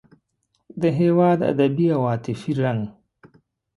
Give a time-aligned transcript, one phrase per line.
[0.81, 2.81] د هېواد ادبي او عاطفي رنګ.